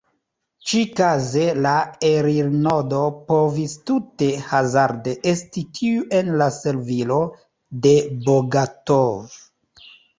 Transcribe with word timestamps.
Ĉi-kaze 0.69 1.43
la 1.65 1.73
elirnodo 2.09 3.03
povis 3.29 3.77
tute 3.91 4.31
hazarde 4.49 5.17
esti 5.35 5.67
tiu 5.79 6.11
en 6.23 6.35
la 6.43 6.51
servilo 6.61 7.23
de 7.87 7.97
Bogatov. 8.29 9.43